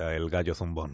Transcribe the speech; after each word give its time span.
el 0.00 0.28
gallo 0.28 0.54
zumbón. 0.54 0.92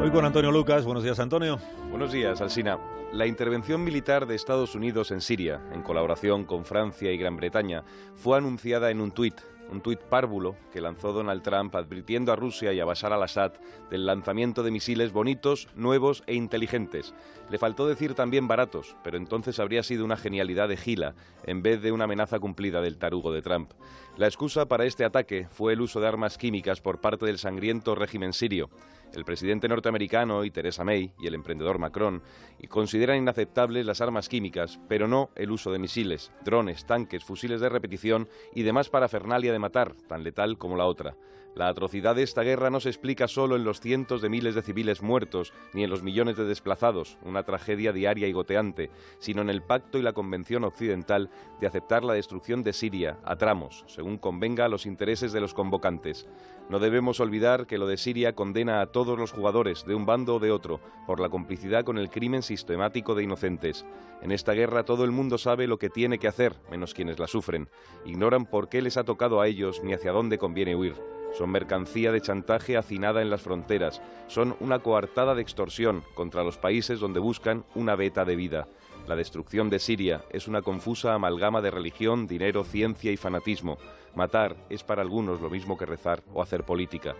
Hoy 0.00 0.10
con 0.10 0.24
Antonio 0.24 0.50
Lucas. 0.50 0.84
Buenos 0.84 1.04
días, 1.04 1.20
Antonio. 1.20 1.58
Buenos 1.90 2.12
días, 2.12 2.40
Alsina. 2.40 2.78
La 3.12 3.26
intervención 3.26 3.84
militar 3.84 4.26
de 4.26 4.34
Estados 4.34 4.74
Unidos 4.74 5.10
en 5.10 5.20
Siria, 5.20 5.60
en 5.72 5.82
colaboración 5.82 6.44
con 6.44 6.64
Francia 6.64 7.12
y 7.12 7.18
Gran 7.18 7.36
Bretaña, 7.36 7.84
fue 8.14 8.38
anunciada 8.38 8.90
en 8.90 9.00
un 9.00 9.10
tuit, 9.10 9.34
un 9.72 9.80
tuit 9.80 9.98
párvulo 9.98 10.54
que 10.72 10.80
lanzó 10.80 11.12
Donald 11.12 11.42
Trump 11.42 11.74
advirtiendo 11.74 12.32
a 12.32 12.36
Rusia 12.36 12.72
y 12.72 12.80
a 12.80 12.84
Bashar 12.84 13.12
al-Assad 13.12 13.52
del 13.90 14.06
lanzamiento 14.06 14.62
de 14.62 14.70
misiles 14.70 15.12
bonitos, 15.12 15.68
nuevos 15.74 16.22
e 16.26 16.34
inteligentes. 16.34 17.14
Le 17.50 17.58
faltó 17.58 17.88
decir 17.88 18.14
también 18.14 18.46
baratos, 18.46 18.96
pero 19.02 19.16
entonces 19.16 19.58
habría 19.58 19.82
sido 19.82 20.04
una 20.04 20.16
genialidad 20.16 20.68
de 20.68 20.76
Gila 20.76 21.14
en 21.44 21.62
vez 21.62 21.82
de 21.82 21.92
una 21.92 22.04
amenaza 22.04 22.38
cumplida 22.38 22.80
del 22.80 22.98
tarugo 22.98 23.32
de 23.32 23.42
Trump. 23.42 23.72
La 24.16 24.26
excusa 24.26 24.66
para 24.66 24.84
este 24.84 25.04
ataque 25.04 25.48
fue 25.50 25.72
el 25.72 25.80
uso 25.80 26.00
de 26.00 26.08
armas 26.08 26.38
químicas 26.38 26.80
por 26.80 27.00
parte 27.00 27.26
del 27.26 27.38
sangriento 27.38 27.94
régimen 27.94 28.32
sirio. 28.32 28.70
El 29.14 29.24
presidente 29.24 29.68
norteamericano 29.68 30.44
y 30.44 30.50
Theresa 30.50 30.84
May 30.84 31.12
y 31.18 31.26
el 31.26 31.34
emprendedor 31.34 31.78
Macron 31.78 32.22
consideran 32.68 33.18
inaceptables 33.18 33.84
las 33.84 34.00
armas 34.00 34.28
químicas, 34.28 34.80
pero 34.88 35.06
no 35.06 35.30
el 35.36 35.50
uso 35.50 35.70
de 35.70 35.78
misiles, 35.78 36.32
drones, 36.44 36.86
tanques, 36.86 37.24
fusiles 37.24 37.60
de 37.60 37.68
repetición 37.68 38.28
y 38.54 38.62
demás 38.62 38.88
parafernalia 38.88 39.52
de 39.52 39.58
matar, 39.58 39.94
tan 40.08 40.24
letal 40.24 40.56
como 40.56 40.76
la 40.76 40.86
otra. 40.86 41.14
La 41.54 41.68
atrocidad 41.68 42.16
de 42.16 42.22
esta 42.22 42.42
guerra 42.42 42.70
no 42.70 42.80
se 42.80 42.88
explica 42.88 43.28
solo 43.28 43.56
en 43.56 43.64
los 43.64 43.78
cientos 43.78 44.22
de 44.22 44.30
miles 44.30 44.54
de 44.54 44.62
civiles 44.62 45.02
muertos, 45.02 45.52
ni 45.74 45.84
en 45.84 45.90
los 45.90 46.02
millones 46.02 46.38
de 46.38 46.46
desplazados, 46.46 47.18
una 47.22 47.42
tragedia 47.42 47.92
diaria 47.92 48.26
y 48.26 48.32
goteante, 48.32 48.88
sino 49.18 49.42
en 49.42 49.50
el 49.50 49.60
pacto 49.60 49.98
y 49.98 50.02
la 50.02 50.14
convención 50.14 50.64
occidental 50.64 51.28
de 51.60 51.66
aceptar 51.66 52.04
la 52.04 52.14
destrucción 52.14 52.62
de 52.62 52.72
Siria 52.72 53.18
a 53.22 53.36
tramos, 53.36 53.84
según 53.86 54.16
convenga 54.16 54.64
a 54.64 54.68
los 54.68 54.86
intereses 54.86 55.32
de 55.32 55.42
los 55.42 55.52
convocantes. 55.52 56.26
No 56.70 56.78
debemos 56.78 57.20
olvidar 57.20 57.66
que 57.66 57.76
lo 57.76 57.86
de 57.86 57.98
Siria 57.98 58.34
condena 58.34 58.80
a 58.80 58.86
todos 58.86 59.01
los 59.04 59.32
jugadores, 59.32 59.84
de 59.84 59.94
un 59.94 60.06
bando 60.06 60.36
o 60.36 60.38
de 60.38 60.50
otro, 60.50 60.80
por 61.06 61.20
la 61.20 61.28
complicidad 61.28 61.84
con 61.84 61.98
el 61.98 62.10
crimen 62.10 62.42
sistemático 62.42 63.14
de 63.14 63.24
inocentes. 63.24 63.84
En 64.22 64.32
esta 64.32 64.52
guerra 64.52 64.84
todo 64.84 65.04
el 65.04 65.10
mundo 65.10 65.38
sabe 65.38 65.66
lo 65.66 65.78
que 65.78 65.90
tiene 65.90 66.18
que 66.18 66.28
hacer, 66.28 66.56
menos 66.70 66.94
quienes 66.94 67.18
la 67.18 67.26
sufren. 67.26 67.68
Ignoran 68.04 68.46
por 68.46 68.68
qué 68.68 68.82
les 68.82 68.96
ha 68.96 69.04
tocado 69.04 69.40
a 69.40 69.46
ellos 69.46 69.82
ni 69.82 69.92
hacia 69.92 70.12
dónde 70.12 70.38
conviene 70.38 70.76
huir. 70.76 70.94
Son 71.32 71.50
mercancía 71.50 72.12
de 72.12 72.20
chantaje 72.20 72.76
hacinada 72.76 73.22
en 73.22 73.30
las 73.30 73.42
fronteras. 73.42 74.02
Son 74.26 74.54
una 74.60 74.80
coartada 74.80 75.34
de 75.34 75.42
extorsión 75.42 76.04
contra 76.14 76.44
los 76.44 76.58
países 76.58 77.00
donde 77.00 77.20
buscan 77.20 77.64
una 77.74 77.96
beta 77.96 78.24
de 78.24 78.36
vida. 78.36 78.68
La 79.06 79.16
destrucción 79.16 79.68
de 79.68 79.78
Siria 79.78 80.22
es 80.30 80.48
una 80.48 80.62
confusa 80.62 81.14
amalgama 81.14 81.60
de 81.60 81.70
religión, 81.70 82.26
dinero, 82.26 82.64
ciencia 82.64 83.10
y 83.10 83.16
fanatismo. 83.16 83.78
Matar 84.14 84.56
es 84.70 84.84
para 84.84 85.02
algunos 85.02 85.40
lo 85.40 85.50
mismo 85.50 85.76
que 85.76 85.86
rezar 85.86 86.22
o 86.32 86.42
hacer 86.42 86.64
política. 86.64 87.14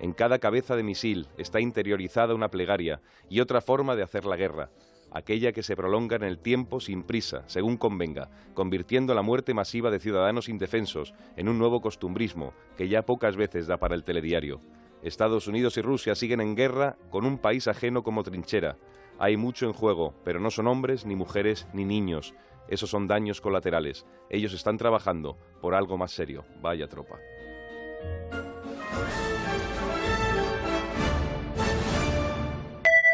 En 0.00 0.12
cada 0.12 0.38
cabeza 0.38 0.76
de 0.76 0.82
misil 0.82 1.28
está 1.36 1.60
interiorizada 1.60 2.34
una 2.34 2.50
plegaria 2.50 3.00
y 3.28 3.40
otra 3.40 3.60
forma 3.60 3.96
de 3.96 4.02
hacer 4.02 4.24
la 4.24 4.36
guerra 4.36 4.70
aquella 5.10 5.52
que 5.52 5.62
se 5.62 5.76
prolonga 5.76 6.16
en 6.16 6.24
el 6.24 6.38
tiempo 6.38 6.80
sin 6.80 7.02
prisa, 7.02 7.42
según 7.46 7.76
convenga, 7.76 8.30
convirtiendo 8.54 9.14
la 9.14 9.22
muerte 9.22 9.54
masiva 9.54 9.90
de 9.90 10.00
ciudadanos 10.00 10.48
indefensos 10.48 11.14
en 11.36 11.48
un 11.48 11.58
nuevo 11.58 11.80
costumbrismo 11.80 12.52
que 12.76 12.88
ya 12.88 13.02
pocas 13.02 13.36
veces 13.36 13.66
da 13.66 13.78
para 13.78 13.94
el 13.94 14.04
telediario. 14.04 14.60
Estados 15.02 15.46
Unidos 15.46 15.76
y 15.76 15.82
Rusia 15.82 16.14
siguen 16.14 16.40
en 16.40 16.56
guerra 16.56 16.96
con 17.10 17.24
un 17.24 17.38
país 17.38 17.68
ajeno 17.68 18.02
como 18.02 18.24
trinchera. 18.24 18.76
Hay 19.20 19.36
mucho 19.36 19.66
en 19.66 19.72
juego, 19.72 20.14
pero 20.24 20.38
no 20.38 20.50
son 20.50 20.68
hombres, 20.68 21.04
ni 21.04 21.16
mujeres, 21.16 21.66
ni 21.72 21.84
niños. 21.84 22.34
Esos 22.68 22.90
son 22.90 23.08
daños 23.08 23.40
colaterales. 23.40 24.06
Ellos 24.30 24.52
están 24.52 24.76
trabajando 24.76 25.36
por 25.60 25.74
algo 25.74 25.98
más 25.98 26.12
serio. 26.12 26.44
Vaya 26.60 26.86
tropa. 26.86 27.18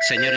Señores 0.09 0.33